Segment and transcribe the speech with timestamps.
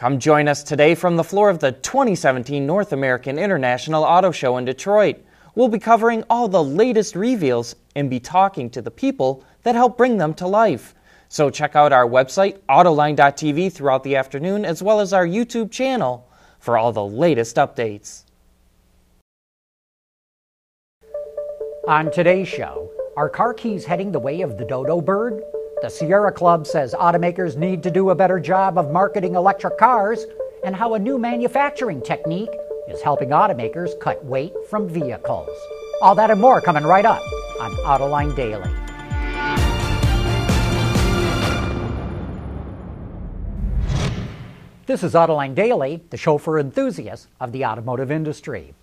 [0.00, 4.56] Come join us today from the floor of the 2017 North American International Auto Show
[4.56, 5.22] in Detroit.
[5.54, 9.98] We'll be covering all the latest reveals and be talking to the people that help
[9.98, 10.94] bring them to life.
[11.28, 16.26] So check out our website, autoline.tv, throughout the afternoon, as well as our YouTube channel
[16.60, 18.22] for all the latest updates.
[21.86, 25.42] On today's show, are car keys heading the way of the dodo bird?
[25.82, 30.26] The Sierra Club says automakers need to do a better job of marketing electric cars,
[30.62, 32.50] and how a new manufacturing technique
[32.86, 35.48] is helping automakers cut weight from vehicles.
[36.02, 37.22] All that and more coming right up
[37.62, 38.68] on Autoline Daily.
[44.84, 48.74] This is Autoline Daily, the show for enthusiasts of the automotive industry.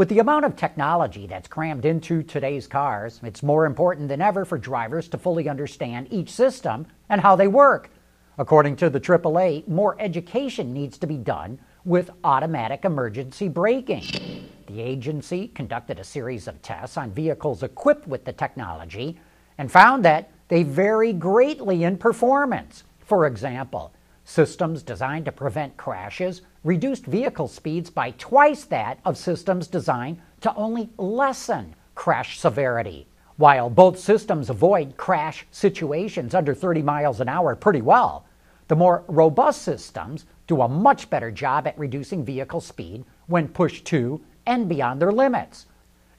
[0.00, 4.46] With the amount of technology that's crammed into today's cars, it's more important than ever
[4.46, 7.90] for drivers to fully understand each system and how they work.
[8.38, 14.48] According to the AAA, more education needs to be done with automatic emergency braking.
[14.68, 19.20] The agency conducted a series of tests on vehicles equipped with the technology
[19.58, 22.84] and found that they vary greatly in performance.
[23.00, 23.92] For example,
[24.30, 30.54] systems designed to prevent crashes reduced vehicle speeds by twice that of systems designed to
[30.54, 33.08] only lessen crash severity.
[33.36, 38.24] While both systems avoid crash situations under 30 miles an hour pretty well,
[38.68, 43.84] the more robust systems do a much better job at reducing vehicle speed when pushed
[43.86, 45.66] to and beyond their limits.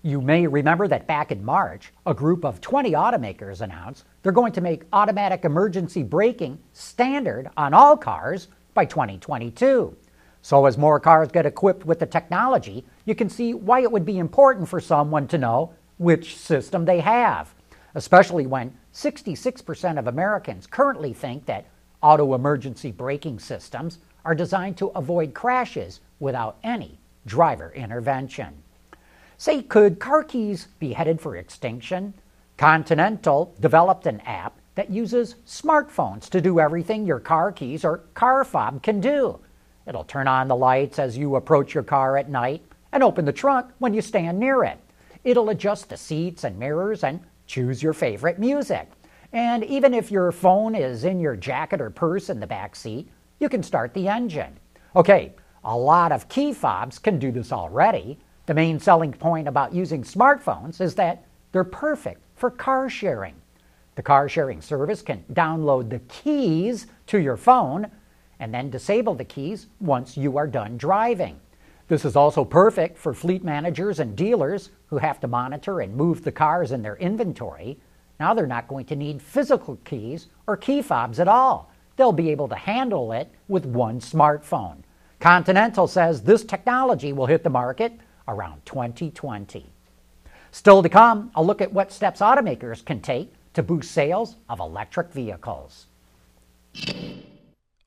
[0.04, 4.54] You may remember that back in March, a group of 20 automakers announced they're going
[4.54, 9.96] to make automatic emergency braking standard on all cars by 2022.
[10.42, 14.04] So, as more cars get equipped with the technology, you can see why it would
[14.04, 17.54] be important for someone to know which system they have,
[17.94, 21.68] especially when 66% of Americans currently think that
[22.02, 28.64] auto emergency braking systems are designed to avoid crashes without any driver intervention.
[29.42, 32.14] Say, could car keys be headed for extinction?
[32.58, 38.44] Continental developed an app that uses smartphones to do everything your car keys or car
[38.44, 39.40] fob can do.
[39.88, 43.34] It'll turn on the lights as you approach your car at night and open the
[43.34, 44.78] trunk when you stand near it.
[45.24, 48.92] It'll adjust the seats and mirrors and choose your favorite music.
[49.34, 53.10] And even if your phone is in your jacket or purse in the back seat,
[53.40, 54.60] you can start the engine.
[54.96, 58.20] Okay, a lot of key fobs can do this already.
[58.52, 61.24] The main selling point about using smartphones is that
[61.54, 63.36] they're perfect for car sharing.
[63.96, 67.90] The car sharing service can download the keys to your phone
[68.42, 71.40] and then disable the keys once you are done driving.
[71.88, 76.26] This is also perfect for fleet managers and dealers who have to monitor and move
[76.26, 77.80] the cars in their inventory.
[78.20, 81.72] Now they're not going to need physical keys or key fobs at all.
[81.96, 84.80] They'll be able to handle it with one smartphone.
[85.22, 87.98] Continental says this technology will hit the market
[88.32, 89.70] around 2020.
[90.52, 94.60] Still to come, a look at what steps automakers can take to boost sales of
[94.60, 95.88] electric vehicles.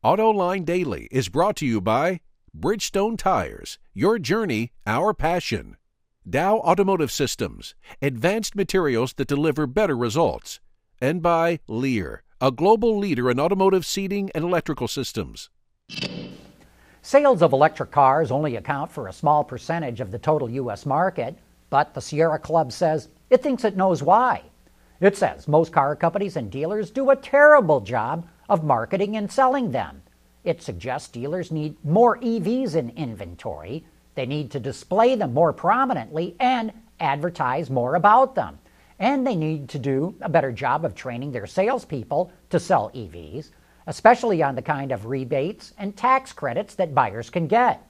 [0.05, 2.21] AutoLine Daily is brought to you by
[2.57, 5.77] Bridgestone Tires, your journey, our passion.
[6.29, 10.61] Dow Automotive Systems, advanced materials that deliver better results.
[11.01, 15.51] And by Lear, a global leader in automotive seating and electrical systems.
[17.07, 20.87] Sales of electric cars only account for a small percentage of the total U.S.
[20.87, 21.37] market,
[21.69, 24.41] but the Sierra Club says it thinks it knows why.
[25.03, 29.71] It says most car companies and dealers do a terrible job of marketing and selling
[29.71, 30.01] them.
[30.45, 33.85] It suggests dealers need more EVs in inventory,
[34.15, 38.59] they need to display them more prominently and advertise more about them.
[38.99, 43.51] And they need to do a better job of training their salespeople to sell EVs,
[43.87, 47.87] especially on the kind of rebates and tax credits that buyers can get.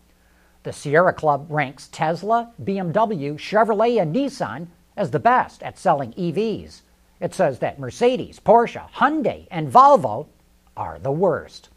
[0.65, 6.82] The Sierra Club ranks Tesla, BMW, Chevrolet, and Nissan as the best at selling EVs.
[7.21, 10.27] It says that Mercedes, Porsche, Hyundai, and Volvo
[10.77, 11.69] are the worst.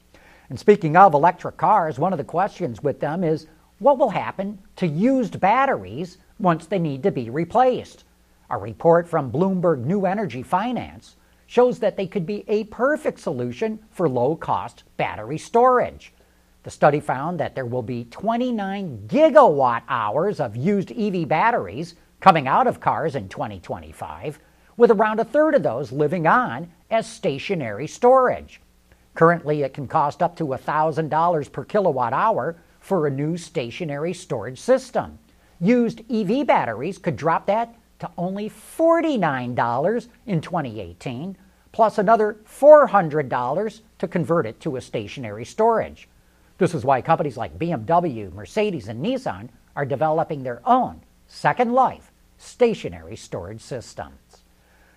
[0.50, 3.48] And speaking of electric cars, one of the questions with them is
[3.80, 8.06] what will happen to used batteries once they need to be replaced?
[8.50, 11.18] A report from Bloomberg New Energy Finance
[11.48, 16.14] shows that they could be a perfect solution for low cost battery storage.
[16.64, 22.48] The study found that there will be 29 gigawatt hours of used EV batteries coming
[22.48, 24.40] out of cars in 2025,
[24.76, 28.62] with around a third of those living on as stationary storage.
[29.14, 34.60] Currently, it can cost up to $1,000 per kilowatt hour for a new stationary storage
[34.60, 35.18] system.
[35.60, 41.38] Used EV batteries could drop that to only $49 in 2018,
[41.72, 46.08] plus another $400 to convert it to a stationary storage.
[46.58, 52.12] This is why companies like BMW, Mercedes, and Nissan are developing their own Second Life
[52.38, 54.18] stationary storage systems.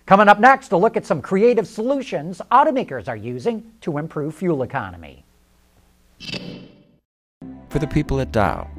[0.05, 4.63] Coming up next, a look at some creative solutions automakers are using to improve fuel
[4.63, 5.23] economy.
[7.69, 8.69] For the people at Dow,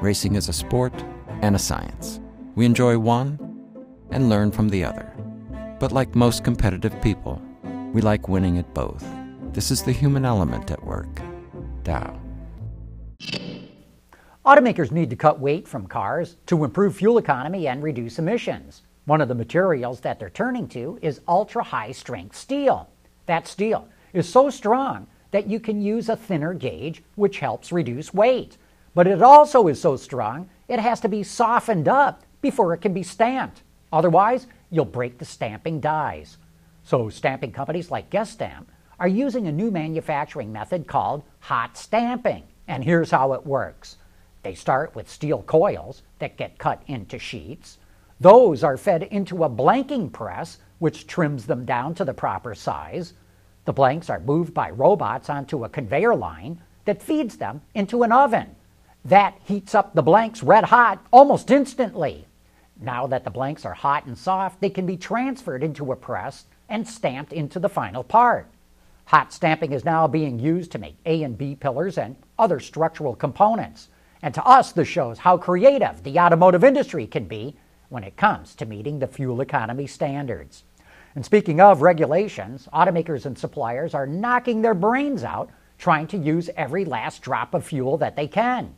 [0.00, 0.94] racing is a sport
[1.42, 2.20] and a science.
[2.54, 3.45] We enjoy one
[4.10, 5.12] and learn from the other.
[5.78, 7.40] But like most competitive people,
[7.92, 9.04] we like winning at both.
[9.52, 11.20] This is the human element at work.
[11.82, 12.20] Dow.
[14.44, 18.82] Automakers need to cut weight from cars to improve fuel economy and reduce emissions.
[19.04, 22.88] One of the materials that they're turning to is ultra high strength steel.
[23.26, 28.14] That steel is so strong that you can use a thinner gauge, which helps reduce
[28.14, 28.56] weight.
[28.94, 32.92] But it also is so strong, it has to be softened up before it can
[32.92, 33.62] be stamped.
[33.92, 36.38] Otherwise, you'll break the stamping dies.
[36.82, 38.66] So, stamping companies like Gestamp
[38.98, 42.44] are using a new manufacturing method called hot stamping.
[42.68, 43.96] And here's how it works
[44.42, 47.78] they start with steel coils that get cut into sheets.
[48.20, 53.12] Those are fed into a blanking press, which trims them down to the proper size.
[53.64, 58.12] The blanks are moved by robots onto a conveyor line that feeds them into an
[58.12, 58.54] oven.
[59.04, 62.26] That heats up the blanks red hot almost instantly.
[62.80, 66.44] Now that the blanks are hot and soft, they can be transferred into a press
[66.68, 68.48] and stamped into the final part.
[69.06, 73.14] Hot stamping is now being used to make A and B pillars and other structural
[73.14, 73.88] components.
[74.20, 77.56] And to us, this shows how creative the automotive industry can be
[77.88, 80.64] when it comes to meeting the fuel economy standards.
[81.14, 86.50] And speaking of regulations, automakers and suppliers are knocking their brains out trying to use
[86.56, 88.74] every last drop of fuel that they can.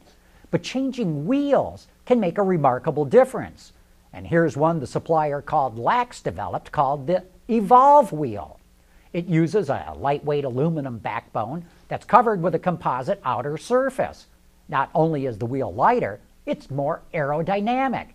[0.51, 3.73] But changing wheels can make a remarkable difference.
[4.13, 8.59] And here's one the supplier called Lacks developed called the Evolve wheel.
[9.13, 14.27] It uses a lightweight aluminum backbone that's covered with a composite outer surface.
[14.69, 18.09] Not only is the wheel lighter, it's more aerodynamic.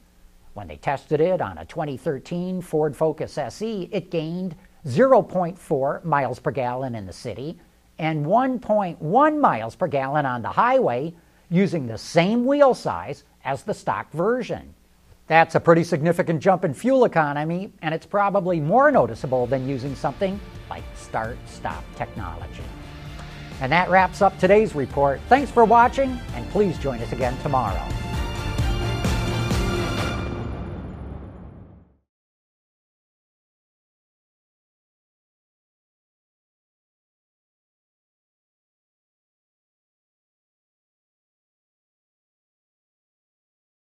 [0.54, 4.56] When they tested it on a 2013 Ford Focus SE, it gained
[4.86, 7.60] 0.4 miles per gallon in the city
[7.98, 11.14] and 1.1 miles per gallon on the highway
[11.50, 14.74] using the same wheel size as the stock version.
[15.28, 19.96] That's a pretty significant jump in fuel economy, and it's probably more noticeable than using
[19.96, 20.40] something
[20.70, 22.64] like start stop technology.
[23.62, 25.22] And that wraps up today's report.
[25.30, 27.88] Thanks for watching, and please join us again tomorrow.